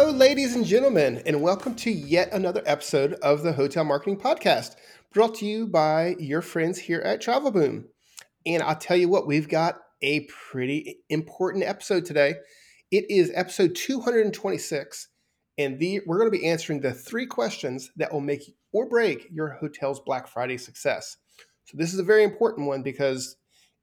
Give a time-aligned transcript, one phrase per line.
[0.00, 4.76] Hello, ladies and gentlemen, and welcome to yet another episode of the Hotel Marketing Podcast,
[5.12, 7.86] brought to you by your friends here at Travel Boom.
[8.46, 12.36] And I'll tell you what, we've got a pretty important episode today.
[12.92, 15.08] It is episode 226,
[15.58, 19.26] and the, we're going to be answering the three questions that will make or break
[19.32, 21.16] your hotel's Black Friday success.
[21.64, 23.34] So, this is a very important one because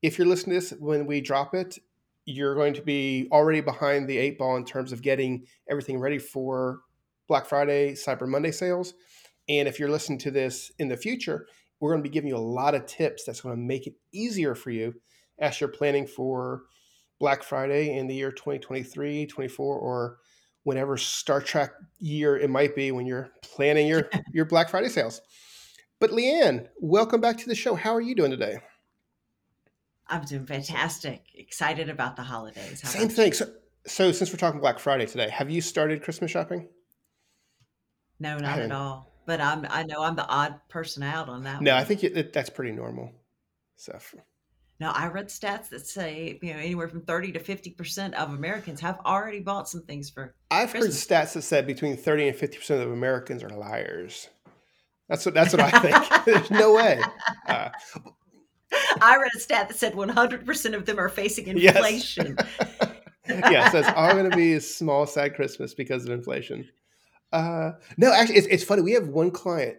[0.02, 1.78] if you're listening to this when we drop it,
[2.26, 6.18] you're going to be already behind the eight ball in terms of getting everything ready
[6.18, 6.82] for
[7.28, 8.94] Black Friday, Cyber Monday sales.
[9.48, 11.48] And if you're listening to this in the future,
[11.80, 13.94] we're going to be giving you a lot of tips that's going to make it
[14.12, 14.94] easier for you
[15.40, 16.64] as you're planning for
[17.20, 20.18] Black Friday in the year 2023, 24, or
[20.64, 25.22] whenever Star Trek year it might be when you're planning your, your Black Friday sales.
[26.00, 27.76] But Leanne, welcome back to the show.
[27.76, 28.58] How are you doing today?
[30.08, 31.24] I'm doing fantastic.
[31.34, 32.82] Excited about the holidays.
[32.82, 33.34] How Same thing.
[33.34, 33.48] So,
[33.88, 36.68] so, since we're talking Black Friday today, have you started Christmas shopping?
[38.20, 39.12] No, not at all.
[39.26, 39.66] But I'm.
[39.70, 41.62] I know I'm the odd person out on that.
[41.62, 41.82] No, one.
[41.82, 43.12] I think it, that's pretty normal
[43.76, 44.14] stuff.
[44.80, 48.34] Now, I read stats that say you know anywhere from thirty to fifty percent of
[48.34, 50.36] Americans have already bought some things for.
[50.52, 51.08] I've Christmas.
[51.08, 54.30] heard stats that said between thirty and fifty percent of Americans are liars.
[55.10, 56.26] That's what that's what I think.
[56.26, 57.02] There's no way.
[57.48, 57.70] Uh,
[59.02, 62.38] I read a stat that said 100% of them are facing inflation.
[62.38, 62.92] Yes,
[63.28, 66.68] yes that's all going to be a small, sad Christmas because of inflation.
[67.32, 68.82] Uh, no, actually, it's, it's funny.
[68.82, 69.78] We have one client,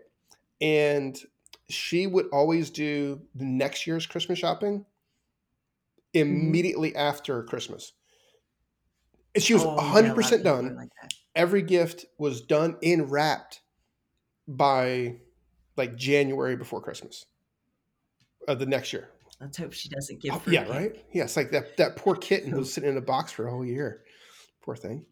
[0.61, 1.19] and
[1.69, 4.85] she would always do the next year's Christmas shopping
[6.15, 6.21] mm-hmm.
[6.21, 6.99] immediately mm-hmm.
[6.99, 7.93] after Christmas.
[9.35, 10.77] And she was oh, 100% yeah, done.
[10.77, 10.89] Like
[11.35, 13.61] Every gift was done and wrapped
[14.49, 15.17] by
[15.77, 17.27] like January before Christmas
[18.49, 19.09] of the next year.
[19.41, 20.33] Let's hope she doesn't give.
[20.35, 21.05] Oh, yeah, right.
[21.13, 23.65] Yeah, it's like that that poor kitten who's sitting in a box for a whole
[23.65, 24.03] year.
[24.63, 25.07] Poor thing.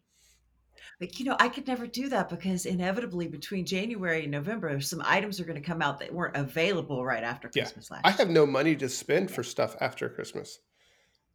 [0.99, 5.01] Like you know, I could never do that because inevitably between January and November, some
[5.05, 7.97] items are going to come out that weren't available right after Christmas yeah.
[7.97, 8.05] last.
[8.05, 10.59] I have no money to spend for stuff after Christmas.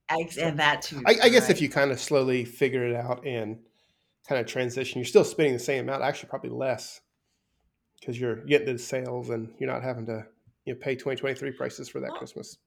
[0.08, 1.02] and that too.
[1.06, 1.50] I, I guess right?
[1.50, 3.58] if you kind of slowly figure it out and
[4.26, 7.00] kind of transition, you're still spending the same amount, actually probably less,
[8.00, 10.26] because you're getting the sales and you're not having to
[10.70, 12.58] you know, pay 2023 prices for that well, Christmas.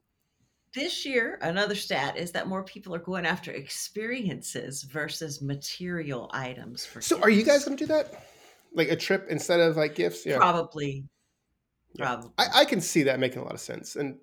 [0.74, 6.84] This year, another stat is that more people are going after experiences versus material items.
[6.84, 7.26] For so, gifts.
[7.26, 8.26] are you guys going to do that?
[8.74, 10.26] Like a trip instead of like gifts?
[10.26, 10.36] Yeah.
[10.36, 11.04] Probably.
[11.96, 12.30] Probably.
[12.36, 13.96] I, I can see that making a lot of sense.
[13.96, 14.18] And,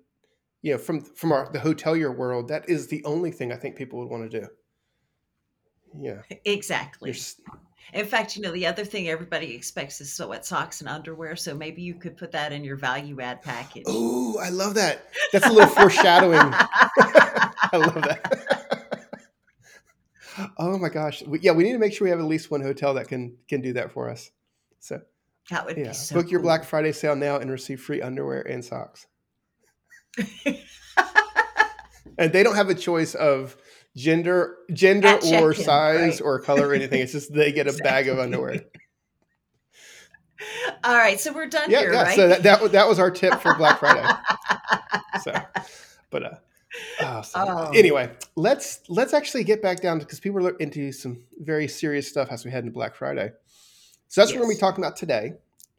[0.60, 3.74] you know, from from our the hotelier world, that is the only thing I think
[3.74, 4.46] people would want to do.
[5.98, 6.22] Yeah.
[6.44, 7.14] Exactly.
[7.92, 11.36] In fact, you know, the other thing everybody expects is sweat socks and underwear.
[11.36, 13.84] So maybe you could put that in your value add package.
[13.86, 15.08] Oh, I love that.
[15.32, 16.38] That's a little foreshadowing.
[16.40, 19.06] I love that.
[20.58, 21.22] oh my gosh.
[21.40, 23.60] Yeah, we need to make sure we have at least one hotel that can can
[23.60, 24.30] do that for us.
[24.78, 25.02] So
[25.50, 25.92] that would yeah.
[25.92, 26.32] So book cool.
[26.32, 29.06] your Black Friday sale now and receive free underwear and socks.
[32.18, 33.56] and they don't have a choice of
[33.96, 36.20] gender gender or size right.
[36.20, 37.00] or color or anything.
[37.00, 37.90] It's just they get a exactly.
[37.90, 38.60] bag of underwear.
[40.84, 42.02] All right, so we're done yeah, here, yeah.
[42.02, 42.16] right?
[42.16, 44.08] So that, that that was our tip for Black Friday.
[45.22, 45.32] so,
[46.10, 46.34] but uh,
[47.00, 47.70] oh, so oh.
[47.74, 52.28] anyway, let's let's actually get back down because people are into some very serious stuff
[52.30, 53.30] as we head into Black Friday.
[54.08, 54.36] So that's yes.
[54.36, 55.34] what we're going to be talking about today.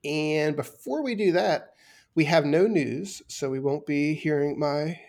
[0.06, 1.74] And before we do that,
[2.16, 5.00] we have no news, so we won't be hearing my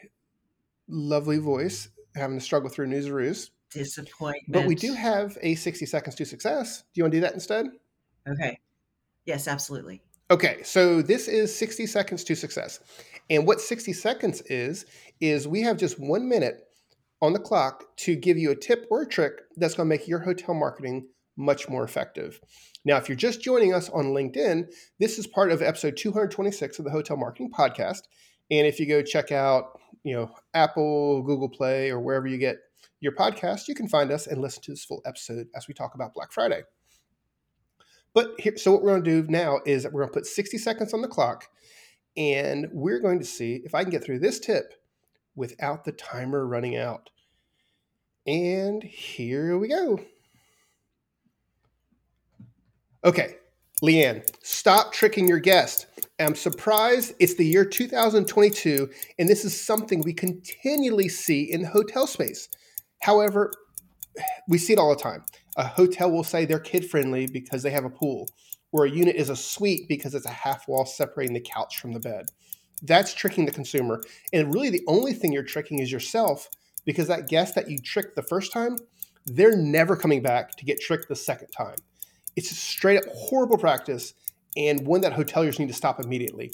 [0.89, 3.51] lovely voice having to struggle through news ruse.
[3.73, 4.45] Disappointment.
[4.49, 6.83] But we do have a 60 seconds to success.
[6.95, 7.67] Do you want to do that instead?
[8.29, 8.59] Okay.
[9.27, 10.03] Yes, absolutely.
[10.31, 12.81] Okay, so this is 60 seconds to success.
[13.31, 14.87] And what 60 seconds is,
[15.21, 16.67] is we have just one minute
[17.21, 20.09] on the clock to give you a tip or a trick that's going to make
[20.09, 22.41] your hotel marketing much more effective.
[22.85, 24.67] Now, if you're just joining us on LinkedIn,
[25.01, 28.03] this is part of episode 226 of the Hotel Marketing Podcast.
[28.51, 32.59] And if you go check out, you know, Apple, Google Play, or wherever you get
[33.01, 35.95] your podcast, you can find us and listen to this full episode as we talk
[35.95, 36.63] about Black Friday.
[38.15, 40.27] But here, so what we're going to do now is that we're going to put
[40.27, 41.49] 60 seconds on the clock,
[42.17, 44.75] and we're going to see if I can get through this tip
[45.35, 47.11] without the timer running out.
[48.27, 50.01] And here we go.
[53.05, 53.37] Okay,
[53.83, 55.87] Leanne, stop tricking your guest.
[56.21, 58.89] I'm surprised it's the year 2022,
[59.19, 62.49] and this is something we continually see in hotel space.
[63.03, 63.53] However,
[64.49, 65.25] we see it all the time.
[65.57, 68.29] A hotel will say they're kid friendly because they have a pool,
[68.71, 71.93] or a unit is a suite because it's a half wall separating the couch from
[71.93, 72.27] the bed.
[72.83, 74.01] That's tricking the consumer.
[74.33, 76.49] And really, the only thing you're tricking is yourself
[76.85, 78.77] because that guest that you tricked the first time
[79.27, 81.77] they're never coming back to get tricked the second time.
[82.37, 84.15] It's a straight up horrible practice
[84.57, 86.53] and one that hoteliers need to stop immediately.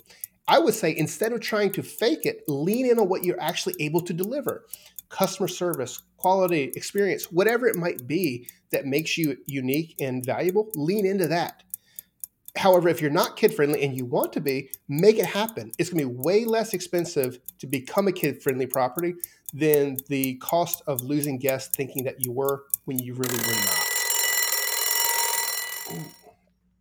[0.49, 3.75] I would say instead of trying to fake it, lean in on what you're actually
[3.79, 4.67] able to deliver
[5.09, 11.05] customer service, quality, experience, whatever it might be that makes you unique and valuable, lean
[11.05, 11.63] into that.
[12.57, 15.71] However, if you're not kid friendly and you want to be, make it happen.
[15.79, 19.15] It's going to be way less expensive to become a kid friendly property
[19.53, 23.90] than the cost of losing guests thinking that you were when you really were not.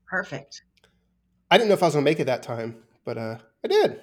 [0.08, 0.64] Perfect.
[1.52, 3.68] I didn't know if I was going to make it that time, but uh, I
[3.68, 4.02] did.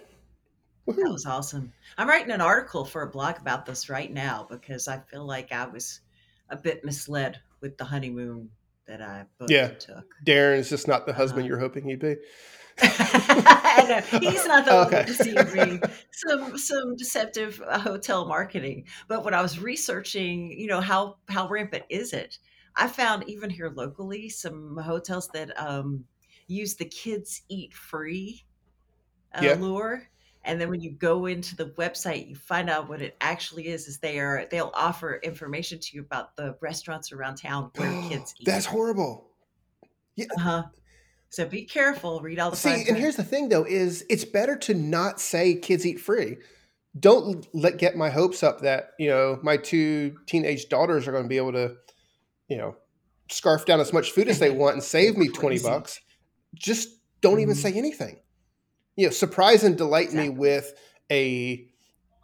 [0.87, 1.03] Woo-hoo.
[1.03, 1.73] That was awesome.
[1.99, 5.53] I'm writing an article for a blog about this right now because I feel like
[5.53, 6.00] I was
[6.49, 8.50] a bit misled with the honeymoon
[8.87, 9.69] that I booked yeah.
[9.69, 10.06] took.
[10.25, 11.49] Darren's just not the husband uh-huh.
[11.49, 12.17] you're hoping he'd be.
[12.82, 15.05] no, he's not the one okay.
[15.06, 15.82] deceiving.
[16.12, 18.85] Some some deceptive uh, hotel marketing.
[19.08, 22.38] But when I was researching, you know how how rampant is it?
[22.76, 26.05] I found even here locally some hotels that um,
[26.46, 28.44] use the kids eat free
[29.34, 29.55] uh, yeah.
[29.55, 30.08] lure
[30.44, 33.88] and then when you go into the website you find out what it actually is
[33.88, 38.34] is they are they'll offer information to you about the restaurants around town where kids
[38.40, 38.46] eat.
[38.46, 39.29] that's horrible.
[40.14, 40.26] Yeah.
[40.38, 40.62] Uh-huh.
[41.29, 44.56] so be careful read all the see and here's the thing though is it's better
[44.56, 46.38] to not say kids eat free.
[46.99, 51.25] Don't let get my hopes up that you know my two teenage daughters are going
[51.25, 51.76] to be able to
[52.48, 52.76] you know
[53.31, 56.00] scarf down as much food as they want and save me 20 bucks
[56.54, 56.88] just
[57.20, 57.43] don't mm-hmm.
[57.43, 58.19] even say anything
[58.96, 60.31] you know surprise and delight exactly.
[60.31, 60.75] me with
[61.10, 61.69] a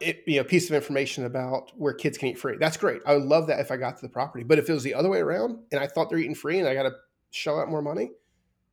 [0.03, 2.57] it, you know piece of information about where kids can eat free.
[2.59, 3.01] That's great.
[3.07, 4.45] I would love that if I got to the property.
[4.45, 6.69] But if it was the other way around and I thought they're eating free and
[6.69, 6.93] I got to
[7.31, 8.11] shell out more money,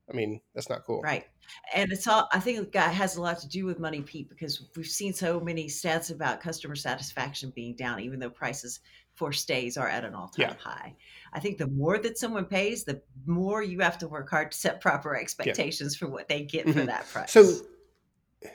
[0.10, 1.02] I mean that's not cool.
[1.02, 1.26] Right.
[1.74, 4.68] And it's all I think it has a lot to do with money, Pete, because
[4.76, 8.80] we've seen so many stats about customer satisfaction being down, even though prices
[9.20, 10.64] for stays are at an all-time yeah.
[10.64, 10.96] high.
[11.34, 14.58] I think the more that someone pays, the more you have to work hard to
[14.58, 16.00] set proper expectations yeah.
[16.00, 16.80] for what they get mm-hmm.
[16.80, 17.32] for that price.
[17.32, 17.44] So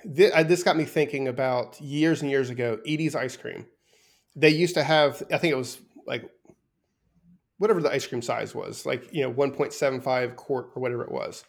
[0.06, 3.66] this, this got me thinking about years and years ago, Edy's ice cream.
[4.34, 6.28] They used to have, I think it was like
[7.58, 11.44] whatever the ice cream size was, like, you know, 1.75 quart or whatever it was.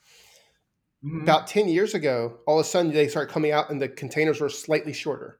[1.05, 1.21] Mm-hmm.
[1.21, 4.41] About 10 years ago, all of a sudden they started coming out and the containers
[4.41, 5.39] were slightly shorter.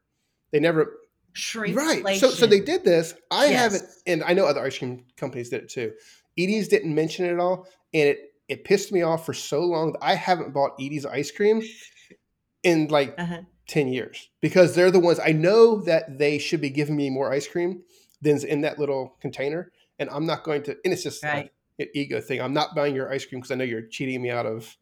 [0.52, 0.98] They never
[1.36, 1.76] shrink.
[1.76, 2.18] Right.
[2.18, 3.14] So so they did this.
[3.32, 3.60] I yes.
[3.60, 5.94] haven't and I know other ice cream companies did it too.
[6.38, 7.68] Edy's didn't mention it at all.
[7.94, 11.32] And it it pissed me off for so long that I haven't bought Edy's ice
[11.32, 11.62] cream
[12.64, 13.42] in like uh-huh.
[13.68, 17.32] 10 years because they're the ones I know that they should be giving me more
[17.32, 17.82] ice cream
[18.24, 19.72] than's in that little container.
[20.00, 21.52] And I'm not going to, and it's just right.
[21.80, 22.42] an ego thing.
[22.42, 24.76] I'm not buying your ice cream because I know you're cheating me out of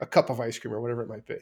[0.00, 1.36] a cup of ice cream or whatever it might be.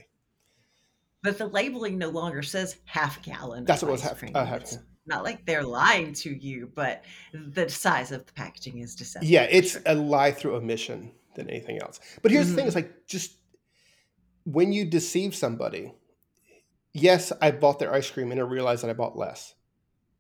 [1.25, 3.65] But the labeling no longer says half gallon.
[3.65, 4.23] That's what was half.
[4.23, 4.71] Uh, half
[5.07, 9.29] not like they're lying to you, but the size of the packaging is deceptive.
[9.29, 9.83] Yeah, it's sure.
[9.87, 11.99] a lie through omission than anything else.
[12.23, 12.57] But here's mm-hmm.
[12.57, 12.89] the thing: is mm-hmm.
[12.89, 13.37] like just
[14.45, 15.95] when you deceive somebody,
[16.93, 19.55] yes, I bought their ice cream and I realized that I bought less.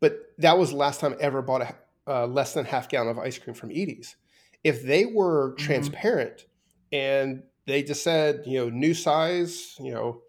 [0.00, 1.74] But that was the last time I ever bought a
[2.06, 4.16] uh, less than half gallon of ice cream from Edy's.
[4.62, 5.64] If they were mm-hmm.
[5.64, 6.46] transparent
[6.92, 10.22] and they just said, you know, new size, you know,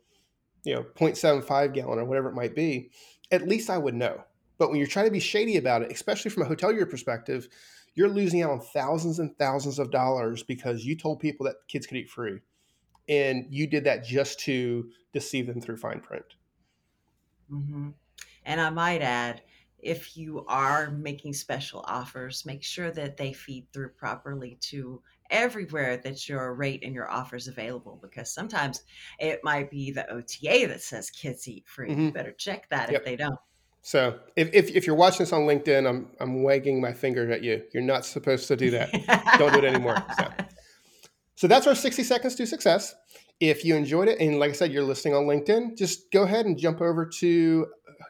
[0.66, 2.90] you know, 0.75 gallon or whatever it might be,
[3.32, 4.24] at least I would know.
[4.58, 7.48] But when you're trying to be shady about it, especially from a hotelier perspective,
[7.94, 11.88] you're losing out on thousands and thousands of dollars because you told people that kids
[11.88, 12.40] could eat free
[13.08, 16.26] and you did that just to deceive them through fine print.
[17.52, 17.90] Mm-hmm.
[18.46, 19.42] And I might add,
[19.80, 25.98] if you are making special offers, make sure that they feed through properly to everywhere
[25.98, 28.84] that your rate and your offer is available because sometimes
[29.20, 31.90] it might be the OTA that says kids eat free.
[31.90, 32.02] Mm-hmm.
[32.02, 33.02] You better check that yep.
[33.02, 33.40] if they don't.
[33.82, 37.44] So if, if, if, you're watching this on LinkedIn, I'm, I'm wagging my finger at
[37.44, 37.62] you.
[37.72, 38.92] You're not supposed to do that.
[39.38, 40.04] don't do it anymore.
[40.18, 40.28] So.
[41.38, 42.96] So that's our 60 seconds to success.
[43.42, 46.46] If you enjoyed it, and like I said, you're listening on LinkedIn, just go ahead
[46.46, 47.68] and jump over to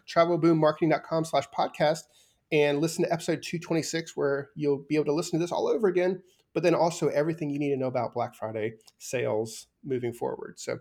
[0.07, 2.03] travelboommarketing.com slash podcast
[2.51, 5.87] and listen to episode 226 where you'll be able to listen to this all over
[5.87, 6.21] again,
[6.55, 10.57] but then also everything you need to know about Black Friday sales moving forward.
[10.57, 10.79] So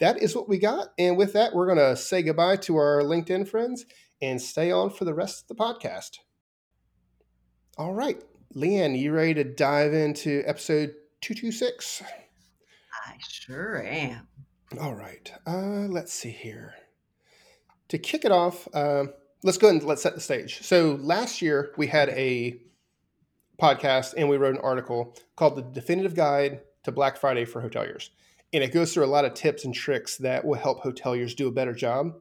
[0.00, 0.88] that is what we got.
[0.98, 3.84] And with that, we're going to say goodbye to our LinkedIn friends
[4.20, 6.18] and stay on for the rest of the podcast.
[7.76, 8.20] All right.
[8.56, 12.02] Leanne, you ready to dive into episode 226.
[13.06, 14.26] I sure am.
[14.80, 15.30] All right.
[15.46, 16.74] Uh, let's see here.
[17.88, 19.04] To kick it off, uh,
[19.42, 20.62] let's go and let's set the stage.
[20.62, 22.58] So last year we had a
[23.60, 28.10] podcast and we wrote an article called "The Definitive Guide to Black Friday for Hoteliers,"
[28.52, 31.48] and it goes through a lot of tips and tricks that will help hoteliers do
[31.48, 32.14] a better job.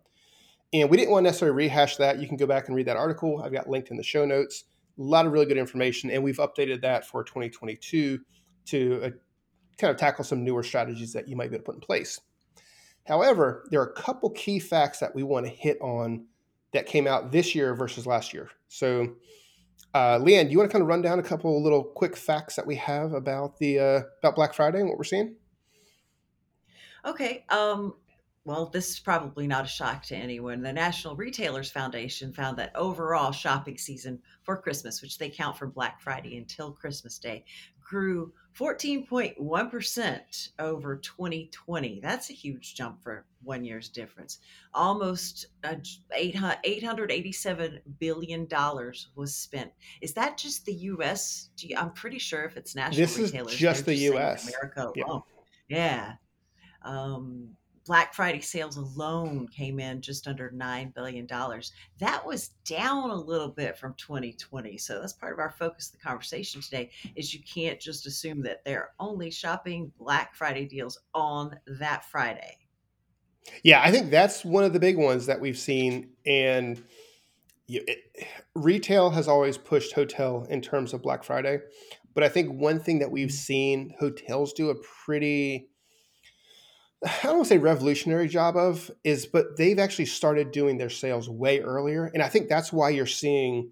[0.73, 2.19] And we didn't want to necessarily rehash that.
[2.19, 3.41] You can go back and read that article.
[3.43, 4.63] I've got linked in the show notes.
[4.97, 8.19] A lot of really good information, and we've updated that for 2022
[8.65, 9.09] to uh,
[9.77, 12.19] kind of tackle some newer strategies that you might be able to put in place.
[13.05, 16.25] However, there are a couple key facts that we want to hit on
[16.71, 18.49] that came out this year versus last year.
[18.69, 19.15] So,
[19.93, 22.55] uh, Leanne, do you want to kind of run down a couple little quick facts
[22.55, 25.35] that we have about the uh, about Black Friday and what we're seeing?
[27.05, 27.45] Okay.
[27.49, 27.93] Um,
[28.45, 30.61] well, this is probably not a shock to anyone.
[30.61, 35.71] The National Retailers Foundation found that overall shopping season for Christmas, which they count from
[35.71, 37.45] Black Friday until Christmas Day,
[37.93, 41.99] grew 14.1% over 2020.
[42.01, 44.39] That's a huge jump for one year's difference.
[44.73, 45.75] Almost uh,
[46.17, 48.47] $887 billion
[49.15, 49.71] was spent.
[50.01, 51.49] Is that just the U.S.?
[51.77, 54.47] I'm pretty sure if it's national this retailers, is just the U.S.
[54.49, 55.21] America alone.
[55.69, 55.77] Yeah.
[55.77, 56.13] yeah.
[56.83, 57.49] Um,
[57.85, 61.27] Black Friday sales alone came in just under $9 billion.
[61.99, 64.77] That was down a little bit from 2020.
[64.77, 68.41] So that's part of our focus of the conversation today is you can't just assume
[68.43, 72.57] that they're only shopping Black Friday deals on that Friday.
[73.63, 76.11] Yeah, I think that's one of the big ones that we've seen.
[76.25, 76.81] And
[77.67, 77.99] it,
[78.55, 81.59] retail has always pushed hotel in terms of Black Friday.
[82.13, 85.69] But I think one thing that we've seen hotels do a pretty
[87.05, 90.89] I don't want to say revolutionary job of is, but they've actually started doing their
[90.89, 93.71] sales way earlier, and I think that's why you're seeing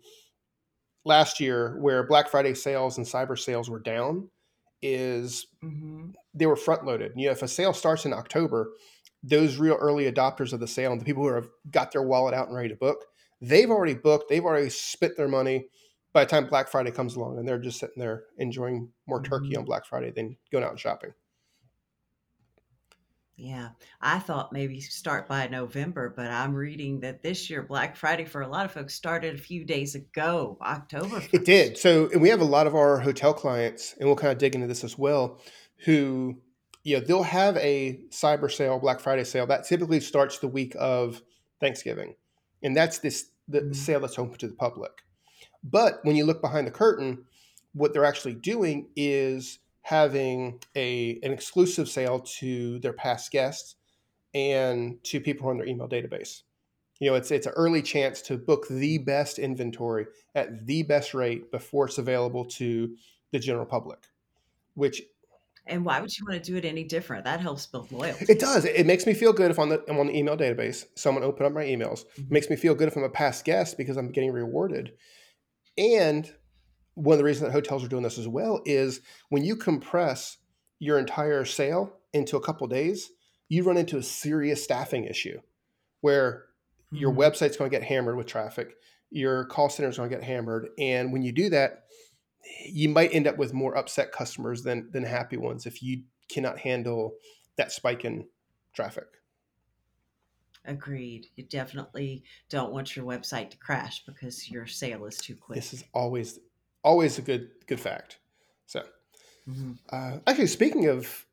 [1.06, 4.30] last year where Black Friday sales and cyber sales were down
[4.82, 6.10] is mm-hmm.
[6.34, 7.14] they were front loaded.
[7.16, 8.72] You know, if a sale starts in October,
[9.24, 12.34] those real early adopters of the sale and the people who have got their wallet
[12.34, 13.06] out and ready to book,
[13.40, 15.68] they've already booked, they've already spent their money.
[16.14, 19.52] By the time Black Friday comes along, and they're just sitting there enjoying more turkey
[19.52, 19.60] mm-hmm.
[19.60, 21.12] on Black Friday than going out and shopping.
[23.42, 23.70] Yeah,
[24.00, 28.42] I thought maybe start by November, but I'm reading that this year Black Friday for
[28.42, 31.22] a lot of folks started a few days ago, October.
[31.22, 31.34] 1st.
[31.34, 31.78] It did.
[31.80, 34.54] So, and we have a lot of our hotel clients, and we'll kind of dig
[34.54, 35.42] into this as well,
[35.86, 36.40] who,
[36.84, 40.76] you know, they'll have a cyber sale, Black Friday sale that typically starts the week
[40.78, 41.24] of
[41.60, 42.14] Thanksgiving,
[42.62, 43.74] and that's this the mm-hmm.
[43.74, 44.92] sale that's open to the public.
[45.64, 47.26] But when you look behind the curtain,
[47.74, 49.58] what they're actually doing is
[49.92, 53.76] having a an exclusive sale to their past guests
[54.34, 56.44] and to people on their email database.
[57.02, 61.14] You know, it's it's an early chance to book the best inventory at the best
[61.14, 62.96] rate before it's available to
[63.34, 64.00] the general public.
[64.76, 65.02] Which
[65.68, 67.26] and why would you want to do it any different?
[67.26, 68.28] That helps build loyalty.
[68.30, 68.64] It does.
[68.64, 70.86] It makes me feel good if I'm, the, I'm on the email database.
[70.96, 72.06] Someone open up my emails.
[72.06, 72.22] Mm-hmm.
[72.22, 74.94] It makes me feel good if I'm a past guest because I'm getting rewarded.
[75.78, 76.34] And
[76.96, 80.38] one of the reasons that hotels are doing this as well is when you compress
[80.80, 83.12] your entire sale into a couple days,
[83.50, 85.40] you run into a serious staffing issue
[86.02, 86.46] where
[86.88, 86.98] mm-hmm.
[86.98, 88.76] your website's going to get hammered with traffic,
[89.10, 91.84] your call center is going to get hammered, and when you do that,
[92.66, 96.60] you might end up with more upset customers than than happy ones if you cannot
[96.60, 97.14] handle
[97.58, 98.26] that spike in
[98.74, 99.06] traffic.
[100.66, 101.28] Agreed.
[101.36, 105.56] You definitely don't want your website to crash because your sale is too quick.
[105.56, 106.40] This is always
[106.84, 108.20] always a good good fact.
[108.66, 108.84] So,
[109.48, 109.74] mm-hmm.
[109.92, 111.26] uh, actually, speaking of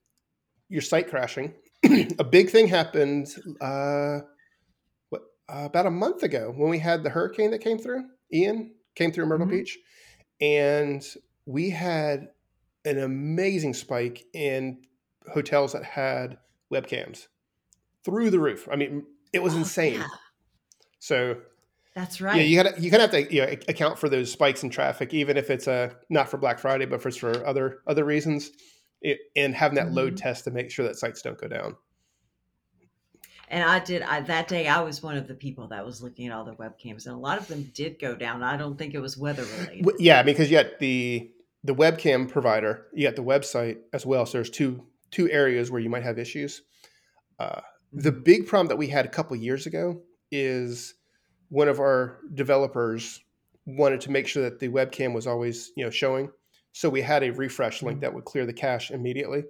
[0.68, 1.54] your site crashing,
[2.18, 3.28] a big thing happened.
[3.60, 4.20] Uh,
[5.08, 8.04] what uh, about a month ago when we had the hurricane that came through?
[8.32, 9.56] Ian came through Myrtle mm-hmm.
[9.56, 9.78] Beach,
[10.40, 11.02] and
[11.46, 12.28] we had
[12.84, 14.82] an amazing spike in
[15.32, 16.38] hotels that had
[16.72, 17.26] webcams
[18.04, 18.68] through the roof.
[18.70, 19.94] I mean, it was oh, insane.
[19.94, 20.06] Yeah.
[20.98, 21.36] So
[21.98, 22.36] that's right.
[22.36, 24.70] Yeah, you gotta you kind of have to you know, account for those spikes in
[24.70, 28.52] traffic, even if it's a not for Black Friday, but for for other other reasons,
[29.02, 29.96] it, and having that mm-hmm.
[29.96, 31.74] load test to make sure that sites don't go down.
[33.48, 34.68] And I did I, that day.
[34.68, 37.18] I was one of the people that was looking at all the webcams, and a
[37.18, 38.44] lot of them did go down.
[38.44, 39.86] I don't think it was weather related.
[39.98, 41.32] Yeah, because you got the
[41.64, 44.24] the webcam provider, you got the website as well.
[44.24, 46.62] So there's two two areas where you might have issues.
[47.40, 47.60] Uh,
[47.92, 48.22] the mm-hmm.
[48.22, 50.94] big problem that we had a couple years ago is
[51.48, 53.20] one of our developers
[53.66, 56.30] wanted to make sure that the webcam was always you know showing.
[56.72, 58.02] So we had a refresh link mm-hmm.
[58.02, 59.44] that would clear the cache immediately.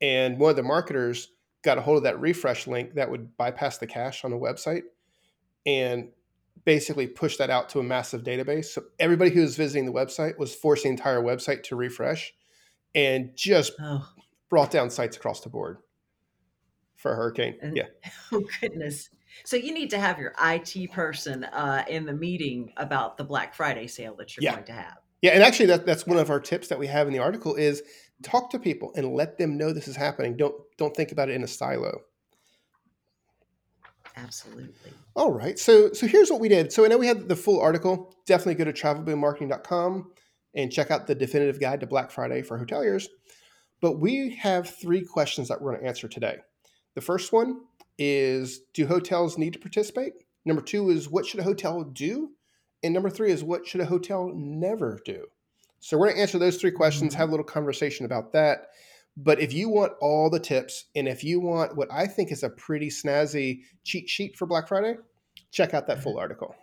[0.00, 1.28] And one of the marketers
[1.62, 4.82] got a hold of that refresh link that would bypass the cache on the website
[5.64, 6.08] and
[6.64, 8.66] basically push that out to a massive database.
[8.66, 12.34] So everybody who was visiting the website was forcing the entire website to refresh
[12.94, 14.08] and just oh.
[14.50, 15.78] brought down sites across the board
[16.96, 17.56] for a hurricane.
[17.62, 17.86] And, yeah.
[18.32, 19.08] oh goodness
[19.44, 23.54] so you need to have your IT person uh, in the meeting about the Black
[23.54, 24.54] Friday sale that you're yeah.
[24.54, 24.98] going to have.
[25.20, 27.54] Yeah, and actually, that, that's one of our tips that we have in the article
[27.54, 27.82] is
[28.22, 30.36] talk to people and let them know this is happening.
[30.36, 32.00] Don't don't think about it in a silo.
[34.16, 34.92] Absolutely.
[35.14, 35.58] All right.
[35.58, 36.72] So so here's what we did.
[36.72, 38.14] So I know we had the full article.
[38.26, 40.10] Definitely go to travelboommarketing.com
[40.54, 43.06] and check out the definitive guide to Black Friday for hoteliers.
[43.80, 46.38] But we have three questions that we're going to answer today.
[46.94, 47.62] The first one
[48.02, 50.12] is Do hotels need to participate?
[50.44, 52.30] Number two is What should a hotel do?
[52.82, 55.26] And number three is What should a hotel never do?
[55.80, 58.68] So we're going to answer those three questions, have a little conversation about that.
[59.16, 62.42] But if you want all the tips and if you want what I think is
[62.42, 64.96] a pretty snazzy cheat sheet for Black Friday,
[65.50, 66.20] check out that full mm-hmm.
[66.20, 66.56] article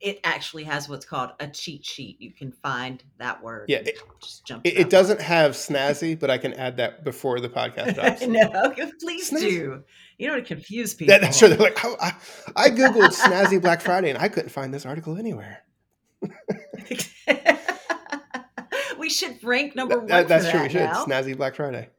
[0.00, 2.20] it actually has what's called a cheat sheet.
[2.20, 3.66] You can find that word.
[3.68, 4.66] Yeah, it, just jump.
[4.66, 7.96] It, it doesn't have snazzy, but I can add that before the podcast
[8.28, 9.40] no, please snazzy.
[9.40, 9.84] do.
[10.18, 11.12] You don't confuse people.
[11.12, 11.48] That, that's true.
[11.48, 12.14] They're like, oh, I,
[12.54, 15.62] I googled snazzy Black Friday and I couldn't find this article anywhere.
[18.98, 20.06] we should rank number one.
[20.06, 20.62] That, that's true.
[20.62, 20.80] we should.
[20.80, 21.04] Now.
[21.04, 21.90] Snazzy Black Friday.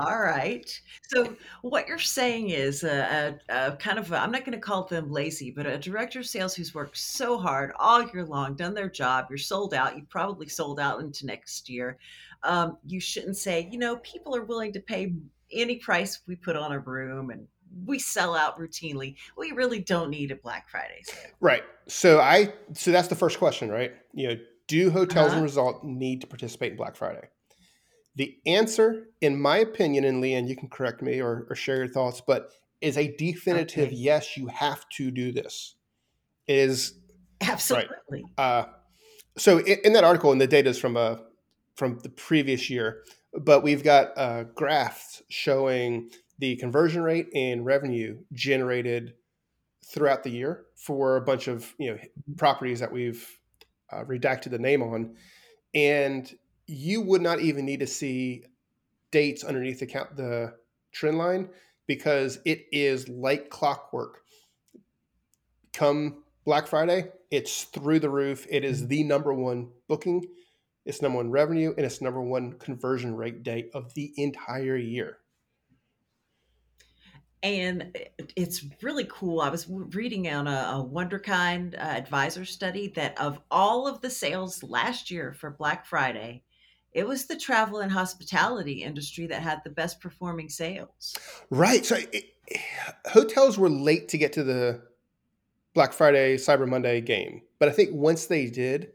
[0.00, 0.80] All right.
[1.08, 4.60] So what you're saying is a, a, a kind of i am not going to
[4.60, 8.54] call them lazy, but a director of sales who's worked so hard all year long,
[8.54, 9.26] done their job.
[9.28, 9.96] You're sold out.
[9.96, 11.98] You probably sold out into next year.
[12.42, 15.12] Um, you shouldn't say, you know, people are willing to pay
[15.52, 17.46] any price we put on a room, and
[17.84, 19.16] we sell out routinely.
[19.36, 21.30] We really don't need a Black Friday sale.
[21.40, 21.64] Right.
[21.86, 23.92] So I so that's the first question, right?
[24.12, 25.36] You know, do hotels uh-huh.
[25.36, 27.28] and resort need to participate in Black Friday?
[28.18, 31.88] The answer, in my opinion, and Leanne, you can correct me or, or share your
[31.88, 33.96] thoughts, but is a definitive okay.
[33.96, 35.76] yes, you have to do this.
[36.48, 36.94] It is
[37.40, 37.96] absolutely.
[38.10, 38.24] Right.
[38.36, 38.66] Uh,
[39.36, 41.18] so in, in, that article, and the data is from a uh,
[41.76, 46.10] from the previous year, but we've got uh, graphs showing
[46.40, 49.14] the conversion rate and revenue generated
[49.86, 51.98] throughout the year for a bunch of you know
[52.36, 53.24] properties that we've
[53.92, 55.14] uh, redacted the name on,
[55.72, 56.34] and
[56.68, 58.44] you would not even need to see
[59.10, 60.54] dates underneath the count the
[60.92, 61.48] trend line
[61.86, 64.22] because it is like clockwork.
[65.72, 68.46] Come Black Friday, it's through the roof.
[68.50, 70.26] It is the number one booking,
[70.84, 75.18] it's number one revenue, and it's number one conversion rate day of the entire year
[77.42, 77.96] and
[78.34, 79.40] it's really cool.
[79.40, 84.10] I was reading on a, a Wunderkind uh, advisor study that of all of the
[84.10, 86.42] sales last year for Black Friday,
[86.98, 91.16] it was the travel and hospitality industry that had the best performing sales.
[91.48, 91.86] Right.
[91.86, 92.24] So it,
[93.06, 94.82] hotels were late to get to the
[95.74, 97.42] Black Friday, Cyber Monday game.
[97.60, 98.88] But I think once they did,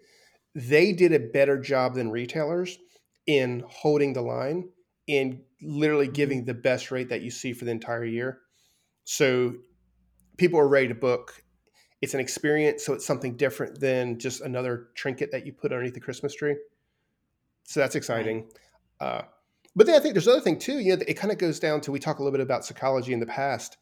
[0.53, 2.77] they did a better job than retailers
[3.25, 4.69] in holding the line
[5.07, 6.13] and literally mm-hmm.
[6.13, 8.39] giving the best rate that you see for the entire year.
[9.05, 9.55] So
[10.37, 11.41] people are ready to book.
[12.01, 15.93] It's an experience, so it's something different than just another trinket that you put underneath
[15.93, 16.57] the Christmas tree.
[17.63, 18.49] So that's exciting.
[18.99, 19.23] Uh,
[19.75, 20.79] but then I think there's another thing too.
[20.79, 23.13] You know, it kind of goes down to we talk a little bit about psychology
[23.13, 23.77] in the past.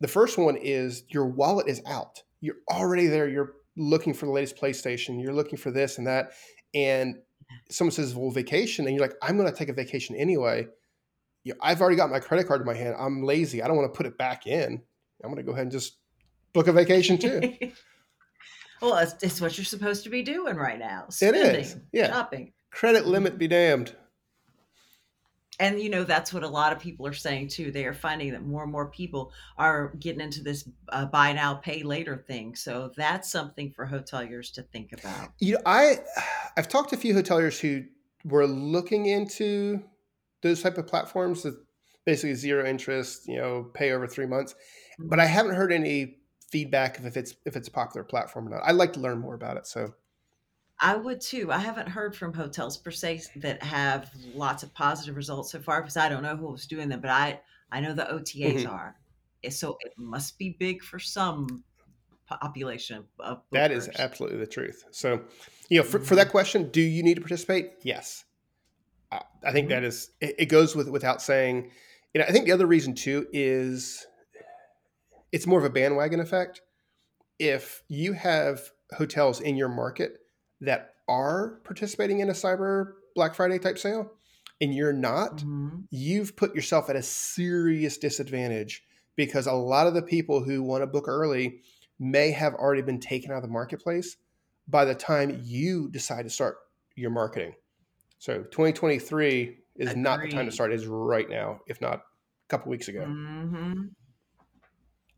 [0.00, 2.22] The first one is your wallet is out.
[2.40, 3.28] You're already there.
[3.28, 5.22] You're looking for the latest PlayStation.
[5.22, 6.32] You're looking for this and that.
[6.74, 7.16] And
[7.70, 10.66] someone says, "Well, vacation," and you're like, "I'm going to take a vacation anyway."
[11.44, 12.94] You know, I've already got my credit card in my hand.
[12.98, 13.62] I'm lazy.
[13.62, 14.82] I don't want to put it back in.
[15.22, 15.98] I'm going to go ahead and just
[16.52, 17.56] book a vacation too.
[18.82, 21.06] well, it's, it's, what you're supposed to be doing right now.
[21.10, 21.76] Spending, it is.
[21.92, 22.08] Yeah.
[22.08, 22.52] Shopping.
[22.72, 23.94] Credit limit be damned.
[25.60, 27.70] And you know that's what a lot of people are saying too.
[27.70, 31.54] They are finding that more and more people are getting into this uh, buy now,
[31.54, 32.56] pay later thing.
[32.56, 35.28] So that's something for hoteliers to think about.
[35.38, 35.98] You know, I
[36.56, 37.84] I've talked to a few hoteliers who
[38.24, 39.84] were looking into
[40.42, 41.54] those type of platforms that
[42.04, 44.54] basically zero interest, you know, pay over three months.
[44.98, 45.34] But I mm-hmm.
[45.34, 46.16] haven't heard any
[46.50, 48.62] feedback of if it's if it's a popular platform or not.
[48.64, 49.66] I'd like to learn more about it.
[49.66, 49.94] So
[50.82, 51.52] I would too.
[51.52, 55.80] I haven't heard from hotels per se that have lots of positive results so far
[55.80, 57.40] because I don't know who's doing them, but I
[57.70, 58.70] I know the OTAs mm-hmm.
[58.70, 58.96] are.
[59.44, 61.62] Eh, so it must be big for some
[62.26, 64.84] population of That is absolutely the truth.
[64.90, 65.22] So,
[65.68, 66.30] you know, for, for that mm-hmm.
[66.32, 67.70] question, do you need to participate?
[67.82, 68.24] Yes.
[69.12, 69.82] I, I think mm-hmm.
[69.82, 71.70] that is it, it goes with without saying.
[72.12, 74.04] You know, I think the other reason too is
[75.30, 76.60] it's more of a bandwagon effect.
[77.38, 78.60] If you have
[78.96, 80.18] hotels in your market
[80.62, 84.12] that are participating in a cyber Black Friday type sale
[84.60, 85.80] and you're not, mm-hmm.
[85.90, 88.84] you've put yourself at a serious disadvantage
[89.16, 91.60] because a lot of the people who want to book early
[91.98, 94.16] may have already been taken out of the marketplace
[94.68, 96.56] by the time you decide to start
[96.94, 97.54] your marketing.
[98.18, 100.02] So 2023 is Agreed.
[100.02, 100.72] not the time to start.
[100.72, 102.02] It is right now, if not a
[102.48, 103.00] couple weeks ago.
[103.00, 103.82] Mm-hmm.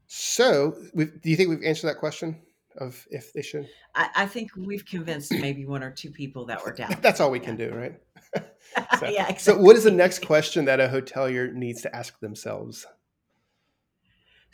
[0.07, 2.41] So, do you think we've answered that question?
[2.79, 3.69] Of if they should?
[3.95, 6.97] I, I think we've convinced maybe one or two people that were down.
[7.01, 8.01] That's all we can do, right?
[8.99, 9.29] so, yeah.
[9.29, 9.39] Exactly.
[9.39, 12.87] So, what is the next question that a hotelier needs to ask themselves?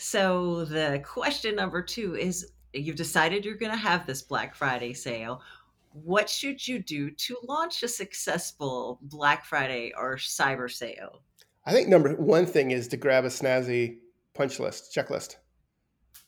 [0.02, 4.94] So the question number two is you've decided you're going to have this Black Friday
[4.94, 5.42] sale.
[5.92, 11.20] What should you do to launch a successful Black Friday or cyber sale?
[11.66, 13.98] I think number one thing is to grab a snazzy
[14.32, 15.36] punch list, checklist,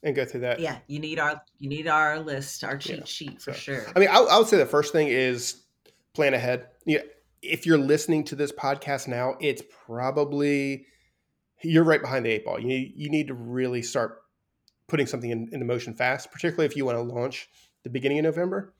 [0.03, 0.61] and go through that.
[0.61, 3.59] Yeah, you need our you need our list, our cheat yeah, sheet for so.
[3.59, 3.87] sure.
[3.95, 5.62] I mean, I, I would say the first thing is
[6.15, 6.67] plan ahead.
[6.87, 7.01] Yeah,
[7.43, 10.87] if you're listening to this podcast now, it's probably
[11.62, 12.59] you're right behind the eight ball.
[12.59, 14.23] You need, you need to really start
[14.88, 17.49] putting something in, into motion fast, particularly if you want to launch
[17.83, 18.75] the beginning of November.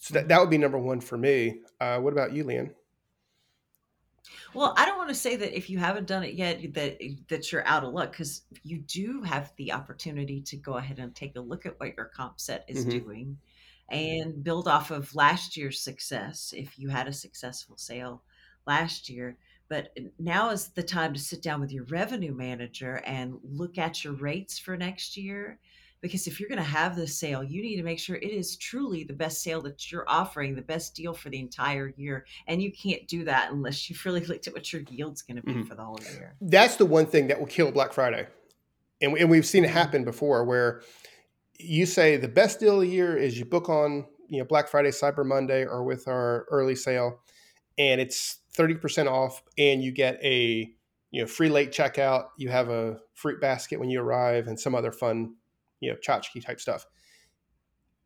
[0.00, 1.60] So that, that would be number one for me.
[1.80, 2.70] Uh, what about you, Leanne?
[4.54, 7.52] Well, I don't want to say that if you haven't done it yet that that
[7.52, 11.36] you're out of luck because you do have the opportunity to go ahead and take
[11.36, 12.98] a look at what your comp set is mm-hmm.
[12.98, 13.38] doing
[13.90, 18.22] and build off of last year's success if you had a successful sale
[18.66, 19.36] last year
[19.68, 24.04] but now is the time to sit down with your revenue manager and look at
[24.04, 25.58] your rates for next year
[26.04, 28.56] because if you're going to have this sale you need to make sure it is
[28.56, 32.62] truly the best sale that you're offering the best deal for the entire year and
[32.62, 35.52] you can't do that unless you've really looked at what your yield's going to be
[35.52, 35.62] mm-hmm.
[35.62, 38.26] for the whole year that's the one thing that will kill black friday
[39.00, 39.76] and, and we've seen it mm-hmm.
[39.76, 40.82] happen before where
[41.58, 44.68] you say the best deal of the year is you book on you know Black
[44.68, 47.20] Friday, Cyber Monday, or with our early sale,
[47.78, 50.70] and it's thirty percent off, and you get a
[51.10, 52.26] you know free late checkout.
[52.36, 55.36] You have a fruit basket when you arrive, and some other fun
[55.84, 56.86] you know tchotchke type stuff.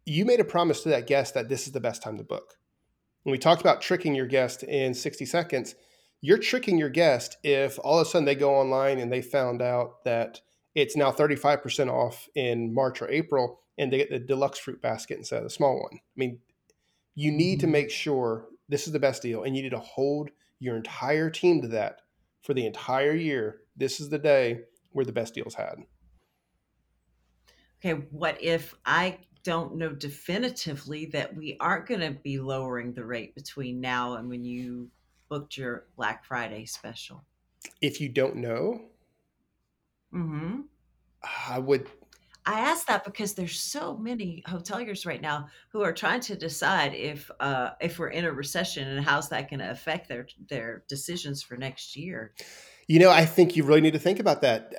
[0.05, 2.55] You made a promise to that guest that this is the best time to book.
[3.23, 5.75] When we talked about tricking your guest in sixty seconds,
[6.21, 9.63] you're tricking your guest if all of a sudden they go online and they found
[9.63, 10.41] out that
[10.75, 15.19] it's now 35% off in March or April, and they get the deluxe fruit basket
[15.19, 15.95] instead of the small one.
[15.95, 16.39] I mean,
[17.15, 17.73] you need to mm-hmm.
[17.73, 21.63] make sure this is the best deal, and you need to hold your entire team
[21.63, 22.03] to that
[22.43, 23.63] for the entire year.
[23.77, 24.61] This is the day
[24.93, 25.79] where the best deals had.
[27.81, 33.05] Okay, what if I don't know definitively that we aren't going to be lowering the
[33.05, 34.91] rate between now and when you
[35.29, 37.25] booked your Black Friday special?
[37.81, 38.81] If you don't know,
[40.15, 40.61] Mm-hmm.
[41.49, 41.89] I would.
[42.47, 46.95] I ask that because there's so many hoteliers right now who are trying to decide
[46.95, 50.85] if uh, if we're in a recession and how's that going to affect their their
[50.89, 52.33] decisions for next year.
[52.87, 54.73] You know, I think you really need to think about that.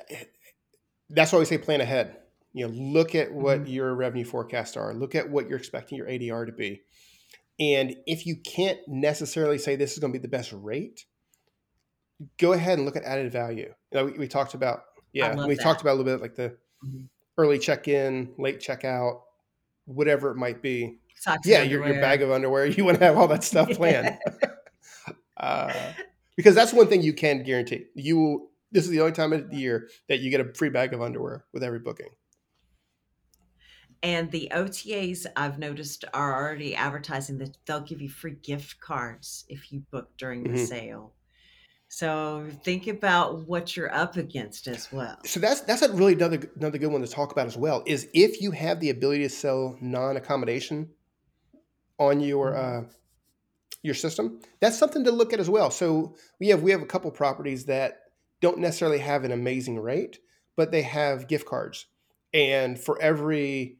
[1.10, 2.16] That's why we say plan ahead.
[2.52, 3.72] You know, look at what mm-hmm.
[3.72, 4.92] your revenue forecasts are.
[4.92, 6.82] Look at what you're expecting your ADR to be.
[7.60, 11.04] And if you can't necessarily say this is going to be the best rate,
[12.38, 13.72] go ahead and look at added value.
[13.92, 15.62] You know, we, we talked about yeah, we that.
[15.62, 17.04] talked about a little bit like the mm-hmm.
[17.36, 19.20] early check-in, late checkout,
[19.84, 20.98] whatever it might be.
[21.16, 22.66] Socks yeah, your, your bag of underwear.
[22.66, 24.18] You want to have all that stuff planned.
[25.36, 25.72] uh,
[26.36, 27.86] because that's one thing you can guarantee.
[27.94, 28.50] You will.
[28.72, 31.02] This is the only time of the year that you get a free bag of
[31.02, 32.06] underwear with every booking.
[34.02, 39.44] And the OTAs I've noticed are already advertising that they'll give you free gift cards
[39.48, 40.64] if you book during the mm-hmm.
[40.64, 41.12] sale.
[41.92, 45.18] So think about what you're up against as well.
[45.24, 47.82] So that's that's a really another another good one to talk about as well.
[47.84, 50.90] Is if you have the ability to sell non accommodation
[51.98, 52.86] on your mm-hmm.
[52.86, 52.90] uh,
[53.82, 55.72] your system, that's something to look at as well.
[55.72, 58.02] So we have we have a couple properties that
[58.40, 60.20] don't necessarily have an amazing rate,
[60.56, 61.86] but they have gift cards,
[62.32, 63.79] and for every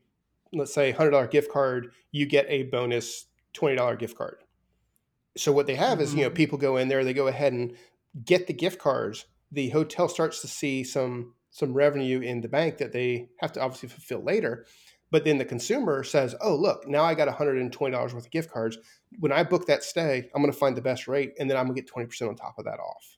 [0.52, 4.38] let's say hundred dollar gift card, you get a bonus twenty dollar gift card.
[5.36, 6.02] So what they have mm-hmm.
[6.02, 6.36] is you know mm-hmm.
[6.36, 7.76] people go in there, they go ahead and
[8.24, 12.78] get the gift cards, the hotel starts to see some some revenue in the bank
[12.78, 14.66] that they have to obviously fulfill later.
[15.10, 18.78] But then the consumer says, "Oh, look, now I got $120 worth of gift cards.
[19.18, 21.64] When I book that stay, I'm going to find the best rate, and then I'm
[21.64, 23.16] going to get 20% on top of that off."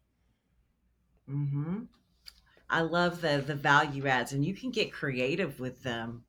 [1.27, 1.83] Hmm.
[2.71, 6.25] I love the the value adds, and you can get creative with them.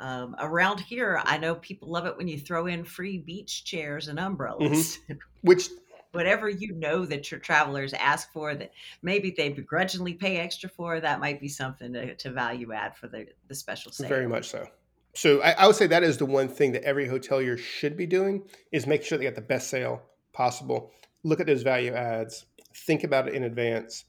[0.00, 4.08] Um, around here, I know people love it when you throw in free beach chairs
[4.08, 5.14] and umbrellas, mm-hmm.
[5.42, 5.68] which
[6.12, 11.00] whatever you know that your travelers ask for that maybe they begrudgingly pay extra for,
[11.00, 14.08] that might be something to, to value add for the, the special sale.
[14.08, 14.66] Very much so.
[15.14, 18.06] So I, I, would say that is the one thing that every hotelier should be
[18.06, 20.92] doing is make sure they get the best sale possible.
[21.24, 24.04] Look at those value adds, think about it in advance.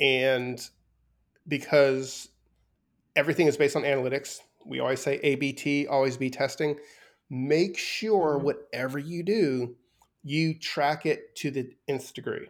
[0.00, 0.64] And
[1.48, 2.28] because
[3.16, 6.78] everything is based on analytics, we always say ABT, always be testing.
[7.30, 8.44] Make sure mm-hmm.
[8.44, 9.76] whatever you do
[10.22, 12.48] you track it to the nth degree.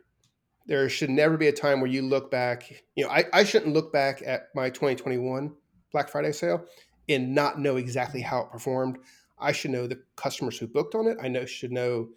[0.66, 2.83] There should never be a time where you look back.
[2.96, 5.54] You know, I, I shouldn't look back at my 2021
[5.92, 6.64] Black Friday sale
[7.09, 8.98] and not know exactly how it performed.
[9.38, 11.16] I should know the customers who booked on it.
[11.22, 12.09] I know should know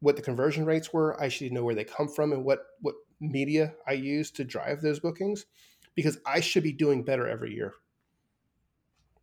[0.00, 1.20] what the conversion rates were.
[1.20, 4.80] I should know where they come from and what what media I use to drive
[4.80, 5.46] those bookings.
[5.94, 7.74] because I should be doing better every year.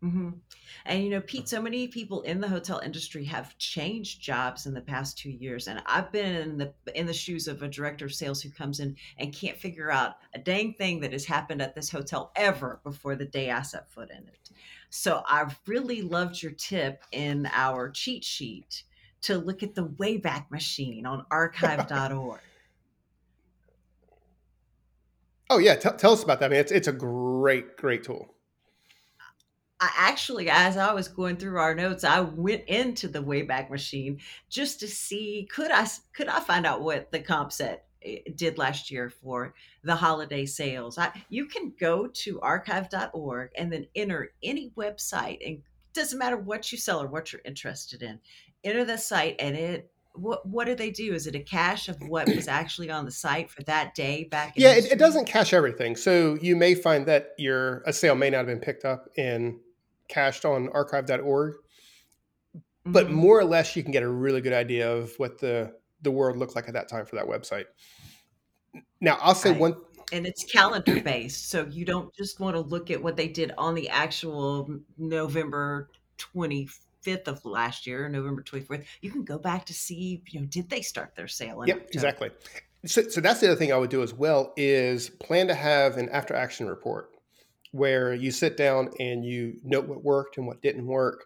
[0.03, 0.29] Mm-hmm.
[0.85, 4.73] And you know, Pete, so many people in the hotel industry have changed jobs in
[4.73, 8.05] the past two years, and I've been in the in the shoes of a director
[8.05, 11.61] of sales who comes in and can't figure out a dang thing that has happened
[11.61, 14.49] at this hotel ever before the day I set foot in it.
[14.89, 18.83] So I've really loved your tip in our cheat sheet
[19.23, 22.39] to look at the Wayback Machine on archive.org.
[25.49, 26.47] oh yeah, T- tell us about that.
[26.47, 28.34] I mean, it's it's a great great tool.
[29.79, 34.19] I actually, as I was going through our notes, I went into the Wayback Machine
[34.49, 38.57] just to see could I could I find out what the comp set eh, did
[38.57, 40.97] last year for the holiday sales.
[40.97, 45.61] I, you can go to archive.org and then enter any website and
[45.93, 48.19] doesn't matter what you sell or what you're interested in.
[48.63, 51.13] Enter the site and it what what do they do?
[51.13, 54.55] Is it a cache of what was actually on the site for that day back?
[54.55, 55.95] In Yeah, it, it, doesn't cache everything.
[55.95, 59.59] So you may find that your a sale may not have been picked up in
[60.07, 61.53] cached on archive.org.
[61.53, 62.91] Mm-hmm.
[62.91, 66.11] But more or less, you can get a really good idea of what the the
[66.11, 67.65] world looked like at that time for that website.
[69.01, 69.59] Now, I'll say right.
[69.59, 69.75] one,
[70.11, 73.51] and it's calendar based, so you don't just want to look at what they did
[73.57, 76.67] on the actual November twenty
[77.01, 78.85] fifth of last year, November twenty fourth.
[79.01, 81.63] You can go back to see, you know, did they start their sale?
[81.65, 81.89] yep, October?
[81.91, 82.29] exactly.
[82.85, 85.97] So, so that's the other thing I would do as well is plan to have
[85.97, 87.14] an after action report
[87.75, 91.25] where you sit down and you note what worked and what didn't work.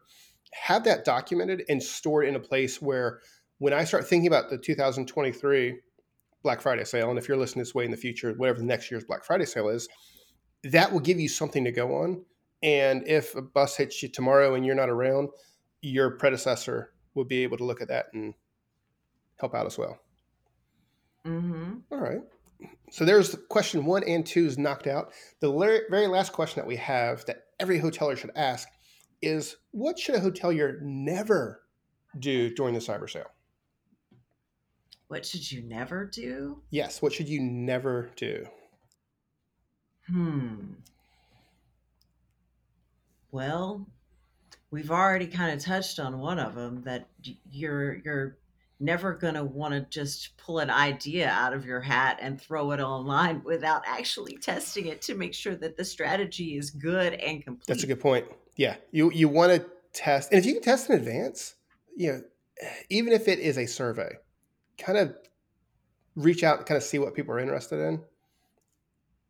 [0.51, 3.19] Have that documented and stored in a place where
[3.59, 5.77] when I start thinking about the 2023
[6.41, 8.89] Black Friday sale, and if you're listening this way in the future, whatever the next
[8.89, 9.87] year's Black Friday sale is,
[10.63, 12.25] that will give you something to go on.
[12.63, 15.29] And if a bus hits you tomorrow and you're not around,
[15.81, 18.33] your predecessor will be able to look at that and
[19.39, 19.99] help out as well.
[21.27, 21.73] Mm-hmm.
[21.91, 22.21] All right.
[22.91, 25.13] So there's question one and two is knocked out.
[25.39, 25.51] The
[25.89, 28.67] very last question that we have that every hotelier should ask
[29.21, 31.61] is what should a hotelier never
[32.17, 33.29] do during the cyber sale?
[35.07, 36.61] What should you never do?
[36.69, 38.45] Yes, what should you never do?
[40.07, 40.73] Hmm.
[43.31, 43.87] Well,
[44.71, 47.07] we've already kind of touched on one of them that
[47.51, 48.37] you're you're
[48.79, 52.71] never going to want to just pull an idea out of your hat and throw
[52.71, 57.43] it online without actually testing it to make sure that the strategy is good and
[57.43, 57.67] complete.
[57.67, 58.25] That's a good point.
[58.55, 58.75] Yeah.
[58.91, 61.55] You you want to test and if you can test in advance,
[61.95, 62.21] you know,
[62.89, 64.15] even if it is a survey,
[64.77, 65.15] kind of
[66.15, 68.01] reach out and kind of see what people are interested in.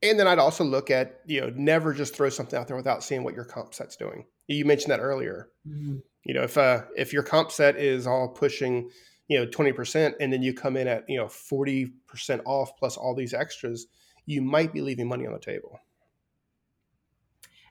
[0.01, 3.03] And then I'd also look at, you know, never just throw something out there without
[3.03, 4.25] seeing what your comp set's doing.
[4.47, 5.49] You mentioned that earlier.
[5.67, 5.97] Mm-hmm.
[6.23, 8.89] You know, if uh if your comp set is all pushing
[9.29, 11.91] you know 20% and then you come in at you know 40%
[12.45, 13.87] off plus all these extras
[14.25, 15.79] you might be leaving money on the table.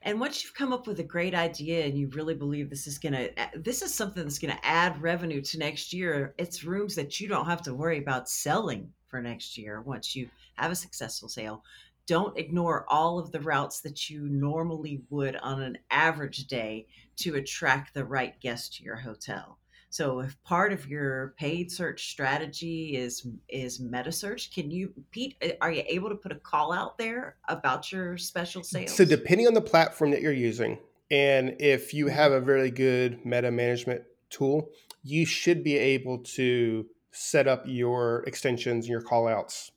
[0.03, 2.99] And once you've come up with a great idea and you really believe this is
[2.99, 6.95] going to this is something that's going to add revenue to next year it's rooms
[6.95, 10.77] that you don't have to worry about selling for next year once you have a
[10.77, 11.63] successful sale.
[12.07, 17.35] Don't ignore all of the routes that you normally would on an average day to
[17.35, 19.59] attract the right guest to your hotel
[19.91, 25.37] so if part of your paid search strategy is is meta search, can you Pete
[25.41, 28.95] eh, are you able to put a call out there about your special sales?
[28.95, 30.79] So depending on the platform that you're using
[31.11, 34.71] and if you have a very good meta management tool,
[35.03, 39.73] you should be able to set up your extensions and your call outs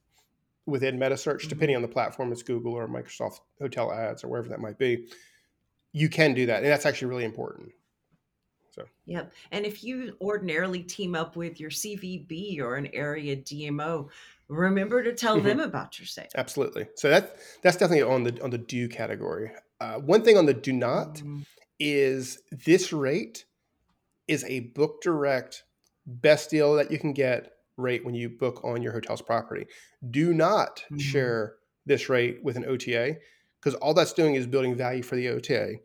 [0.65, 1.49] within meta search, mm-hmm.
[1.49, 5.07] depending on the platform, it's Google or Microsoft Hotel Ads or wherever that might be.
[5.93, 6.63] You can do that.
[6.63, 7.71] And that's actually really important.
[8.71, 9.33] So, yep.
[9.51, 14.09] And if you ordinarily team up with your CVB or an area DMO,
[14.47, 15.47] remember to tell mm-hmm.
[15.47, 16.27] them about your sale.
[16.35, 16.87] Absolutely.
[16.95, 19.51] So that that's definitely on the on the do category.
[19.79, 21.41] Uh, one thing on the do not mm-hmm.
[21.79, 23.45] is this rate
[24.27, 25.63] is a book direct
[26.05, 29.65] best deal that you can get rate when you book on your hotel's property.
[30.09, 30.97] Do not mm-hmm.
[30.97, 31.55] share
[31.85, 33.17] this rate with an OTA
[33.59, 35.75] because all that's doing is building value for the OTA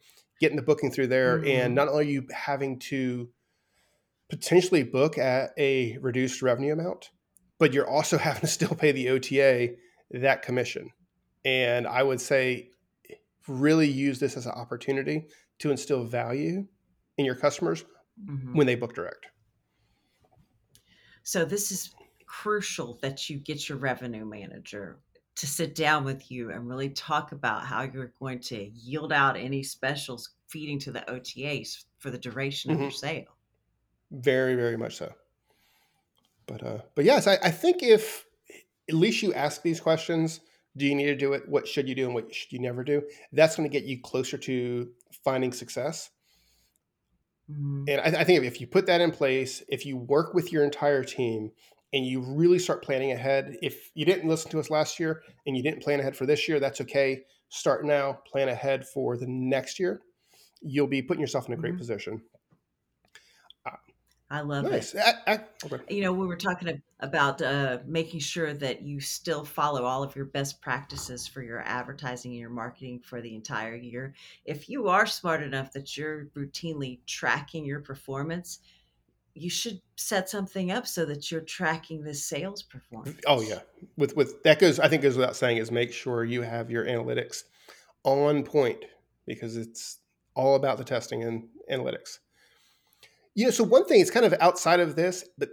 [0.41, 1.49] getting the booking through there, mm-hmm.
[1.49, 3.29] and not only are you having to
[4.29, 7.11] potentially book at a reduced revenue amount,
[7.59, 9.75] but you're also having to still pay the OTA
[10.11, 10.91] that commission.
[11.45, 12.71] And I would say,
[13.49, 15.27] really use this as an opportunity
[15.61, 16.67] to instill value
[17.17, 17.85] in your customers
[18.25, 18.57] mm-hmm.
[18.57, 19.27] when they book direct.
[21.23, 21.95] So this is
[22.27, 24.99] crucial that you get your revenue manager
[25.37, 29.37] to sit down with you and really talk about how you're going to yield out
[29.37, 32.81] any specials feeding to the OTAs for the duration mm-hmm.
[32.81, 33.37] of your sale.
[34.11, 35.13] Very, very much so.
[36.47, 38.25] But uh, but yes, I, I think if
[38.89, 40.41] at least you ask these questions,
[40.77, 41.49] Do you need to do it?
[41.49, 43.03] What should you do and what should you never do?
[43.33, 44.89] That's going to get you closer to
[45.25, 46.11] finding success.
[47.51, 47.85] Mm-hmm.
[47.89, 50.65] And I, I think if you put that in place, if you work with your
[50.65, 51.51] entire team
[51.93, 55.57] and you really start planning ahead, if you didn't listen to us last year and
[55.57, 57.23] you didn't plan ahead for this year, that's okay.
[57.49, 60.01] Start now, plan ahead for the next year.
[60.61, 61.79] You'll be putting yourself in a great mm-hmm.
[61.79, 62.23] position.
[64.29, 64.93] I love nice.
[64.93, 65.03] it.
[65.05, 65.95] I, I, okay.
[65.95, 70.17] You know, we were talking about uh, making sure that you still follow all of
[70.17, 74.15] your best practices for your advertising and your marketing for the entire year.
[74.45, 78.59] If you are smart enough that you're routinely tracking your performance,
[79.37, 83.21] you should set something up so that you're tracking the sales performance.
[83.27, 83.61] Oh yeah,
[83.97, 84.81] with with that goes.
[84.81, 87.45] I think goes without saying is make sure you have your analytics
[88.05, 88.85] on point
[89.27, 89.99] because it's
[90.35, 92.19] all about the testing and analytics.
[93.35, 95.51] You know, so one thing is kind of outside of this, but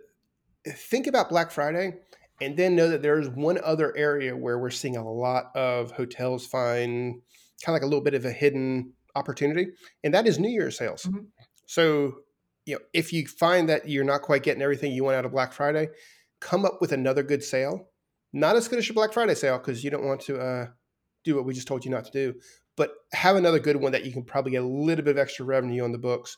[0.65, 1.95] think about Black Friday
[2.41, 6.45] and then know that there's one other area where we're seeing a lot of hotels
[6.45, 7.21] find
[7.63, 9.67] kind of like a little bit of a hidden opportunity,
[10.03, 11.03] and that is New Year's sales.
[11.03, 11.25] Mm-hmm.
[11.65, 12.15] So,
[12.65, 15.32] you know, if you find that you're not quite getting everything you want out of
[15.32, 15.89] Black Friday,
[16.39, 17.89] come up with another good sale.
[18.32, 20.67] Not as good as your Black Friday sale because you don't want to uh,
[21.23, 22.34] do what we just told you not to do,
[22.76, 25.45] but have another good one that you can probably get a little bit of extra
[25.45, 26.38] revenue on the books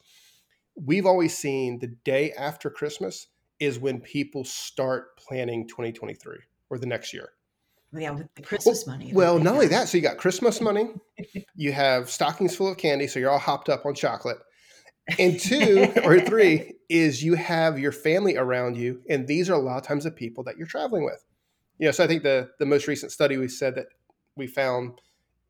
[0.76, 3.28] we've always seen the day after Christmas
[3.60, 6.38] is when people start planning 2023
[6.70, 7.30] or the next year.
[7.94, 9.14] Yeah, with the Christmas well, money.
[9.14, 10.90] Well, not only that, so you got Christmas money,
[11.56, 14.38] you have stockings full of candy, so you're all hopped up on chocolate.
[15.20, 19.60] And two or three is you have your family around you, and these are a
[19.60, 21.24] lot of times the people that you're traveling with.
[21.78, 23.88] You know, so I think the the most recent study we said that
[24.36, 25.02] we found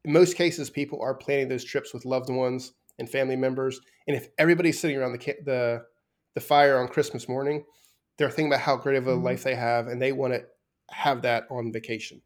[0.03, 3.79] in most cases people are planning those trips with loved ones and family members.
[4.07, 5.85] And if everybody's sitting around the the
[6.33, 7.63] the fire on Christmas morning,
[8.17, 9.23] they're thinking about how great of a mm-hmm.
[9.23, 10.43] life they have, and they want to
[10.89, 12.21] have that on vacation.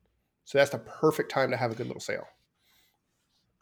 [0.45, 2.25] So that's the perfect time to have a good little sale.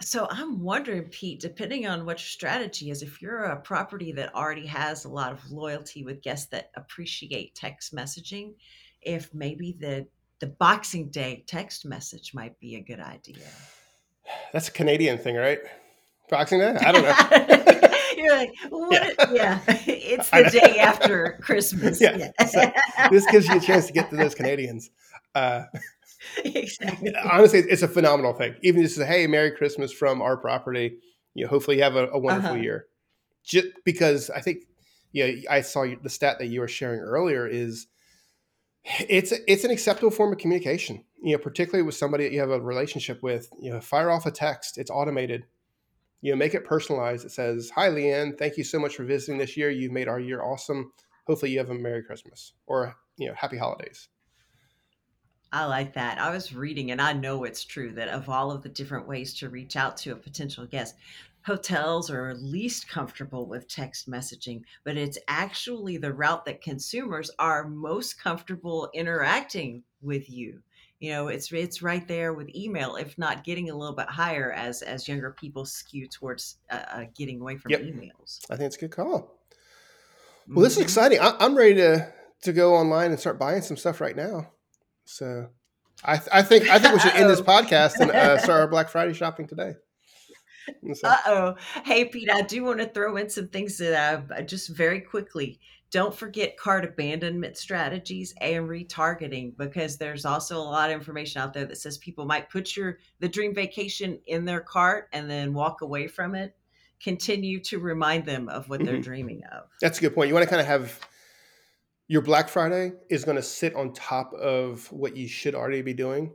[0.02, 4.36] So I'm wondering, Pete, depending on what your strategy is, if you're a property that
[4.36, 8.54] already has a lot of loyalty with guests that appreciate text messaging,
[9.02, 10.08] if maybe the
[10.40, 13.44] the Boxing Day text message might be a good idea.
[14.54, 15.60] That's a Canadian thing, right?
[16.30, 16.76] Boxing Day?
[16.80, 17.88] I don't know.
[18.18, 19.16] You're like, what?
[19.32, 19.62] Yeah, yeah.
[19.88, 22.02] it's the day after Christmas.
[22.02, 22.18] Yeah.
[22.18, 22.46] yeah.
[22.46, 22.72] so
[23.12, 24.90] this gives you a chance to get to those Canadians.
[25.34, 25.64] Uh,
[26.46, 27.14] exactly.
[27.16, 28.56] Honestly, it's a phenomenal thing.
[28.62, 30.98] Even just say, "Hey, Merry Christmas from our property."
[31.34, 32.62] You know, hopefully you have a, a wonderful uh-huh.
[32.62, 32.88] year.
[33.44, 34.64] Just because I think,
[35.12, 37.88] you know, I saw the stat that you were sharing earlier is
[38.84, 41.04] it's it's an acceptable form of communication.
[41.22, 43.50] You know, particularly with somebody that you have a relationship with.
[43.60, 44.78] You know, fire off a text.
[44.78, 45.46] It's automated
[46.22, 47.26] you know, make it personalized.
[47.26, 48.38] It says, "Hi, Leanne.
[48.38, 49.70] Thank you so much for visiting this year.
[49.70, 50.92] You've made our year awesome.
[51.28, 54.10] Hopefully, you have a Merry Christmas or you know, Happy Holidays."
[55.52, 56.20] I like that.
[56.20, 59.34] I was reading, and I know it's true that of all of the different ways
[59.36, 60.96] to reach out to a potential guest,
[61.46, 67.68] hotels are least comfortable with text messaging, but it's actually the route that consumers are
[67.68, 70.62] most comfortable interacting with you
[71.00, 74.52] you know it's it's right there with email if not getting a little bit higher
[74.52, 77.82] as as younger people skew towards uh, uh, getting away from yep.
[77.82, 79.22] emails i think it's a good call well
[80.50, 80.62] mm-hmm.
[80.62, 80.84] this is mm-hmm.
[80.84, 82.12] exciting I, am ready to
[82.44, 84.52] to go online and start buying some stuff right now
[85.08, 85.48] so
[86.04, 88.90] i i think i think we should end this podcast and uh, start our black
[88.90, 89.74] friday shopping today
[90.94, 91.08] so.
[91.08, 95.02] uh-oh hey pete i do want to throw in some things that i just very
[95.02, 101.42] quickly don't forget cart abandonment strategies and retargeting because there's also a lot of information
[101.42, 105.30] out there that says people might put your the dream vacation in their cart and
[105.30, 106.56] then walk away from it.
[107.00, 108.88] Continue to remind them of what mm-hmm.
[108.88, 109.70] they're dreaming of.
[109.82, 110.28] That's a good point.
[110.28, 111.00] You want to kind of have
[112.08, 115.94] your Black Friday is going to sit on top of what you should already be
[115.94, 116.34] doing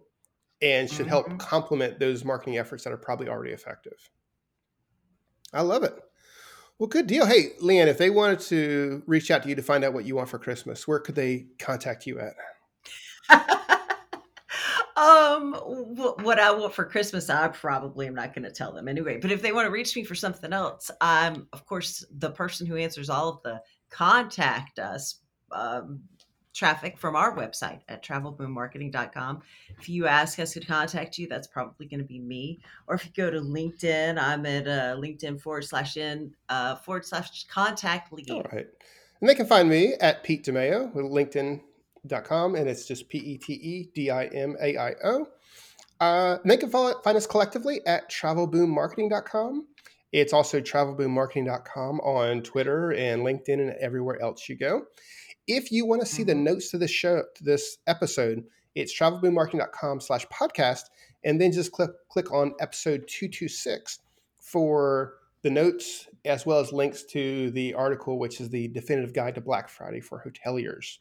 [0.60, 1.08] and should mm-hmm.
[1.08, 4.10] help complement those marketing efforts that are probably already effective.
[5.52, 5.98] I love it.
[6.78, 7.26] Well, good deal.
[7.26, 10.16] Hey, Leanne, if they wanted to reach out to you to find out what you
[10.16, 12.34] want for Christmas, where could they contact you at?
[14.96, 19.18] um, what I want for Christmas, I probably am not going to tell them anyway.
[19.18, 22.66] But if they want to reach me for something else, I'm of course the person
[22.66, 23.60] who answers all of the
[23.90, 25.20] contact us
[25.52, 26.00] um,
[26.54, 29.42] traffic from our website at travelboommarketing.com.
[29.78, 32.60] If you ask us to contact you, that's probably going to be me.
[32.86, 37.06] Or if you go to LinkedIn, I'm at uh, LinkedIn forward slash in uh, forward
[37.06, 38.30] slash contact lead.
[38.30, 38.66] All right.
[39.20, 43.38] And they can find me at Pete DiMaio with LinkedIn.com, and it's just P E
[43.38, 45.26] T E D I M A I O.
[46.00, 49.68] Uh, they can follow, find us collectively at travelboommarketing.com.
[50.10, 54.82] It's also travelboommarketing.com on Twitter and LinkedIn and everywhere else you go.
[55.46, 56.28] If you want to see mm-hmm.
[56.28, 60.84] the notes to this show, to this episode, it's travelboommarketing.com slash podcast.
[61.24, 64.00] And then just click, click on episode 226
[64.38, 69.34] for the notes as well as links to the article, which is the definitive guide
[69.34, 70.98] to Black Friday for hoteliers.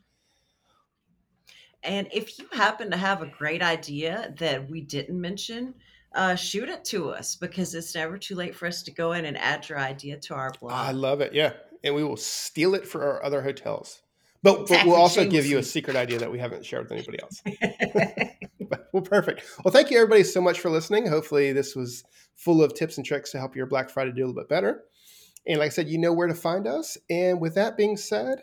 [1.84, 5.74] And if you happen to have a great idea that we didn't mention,
[6.14, 9.26] uh, shoot it to us because it's never too late for us to go in
[9.26, 10.74] and add your idea to our blog.
[10.74, 11.34] I love it.
[11.34, 11.54] Yeah.
[11.84, 14.02] And we will steal it for our other hotels.
[14.44, 17.20] But, but we'll also give you a secret idea that we haven't shared with anybody
[17.22, 17.44] else.
[18.92, 19.44] well, perfect.
[19.64, 21.06] Well, thank you everybody so much for listening.
[21.08, 22.04] Hopefully, this was
[22.36, 24.84] full of tips and tricks to help your Black Friday do a little bit better.
[25.46, 26.98] And like I said, you know where to find us.
[27.10, 28.42] And with that being said,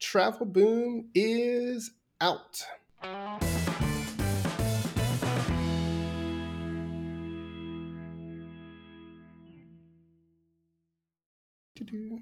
[0.00, 2.64] Travel Boom is out.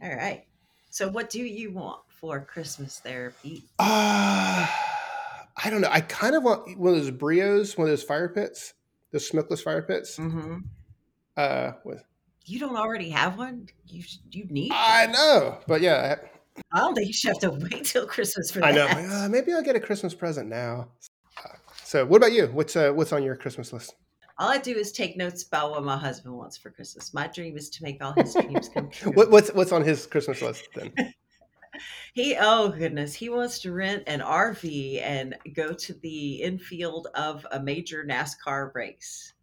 [0.03, 0.45] All right.
[0.91, 3.64] So, what do you want for Christmas there, Pete?
[3.79, 4.67] Uh,
[5.57, 5.89] I don't know.
[5.91, 8.75] I kind of want one of those Breeos, one of those fire pits,
[9.12, 10.19] those smokeless fire pits.
[10.19, 10.59] Mm-hmm.
[11.37, 12.03] Uh, with
[12.47, 13.69] you don't already have one.
[13.87, 14.73] You you need.
[14.73, 16.17] I know, but yeah.
[16.73, 18.69] I don't think you should have to wait till Christmas for that.
[18.69, 18.87] I know.
[18.87, 20.89] Uh, maybe I'll get a Christmas present now.
[21.45, 21.49] Uh,
[21.83, 22.47] so, what about you?
[22.47, 23.95] What's uh, what's on your Christmas list?
[24.39, 27.14] All I do is take notes about what my husband wants for Christmas.
[27.14, 29.12] My dream is to make all his dreams come true.
[29.12, 30.93] what, what's what's on his Christmas list then?
[32.17, 37.47] he oh goodness, he wants to rent an RV and go to the infield of
[37.53, 39.35] a major NASCAR race.